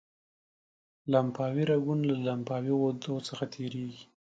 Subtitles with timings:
[1.11, 4.03] لمفاوي رګونه له لمفاوي غوټو څخه تیریږي.